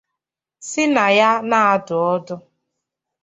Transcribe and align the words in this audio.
si 0.67 0.83
na 0.95 1.05
ya 1.17 1.29
na-adụ 1.49 1.95
ọdụ 2.13 2.35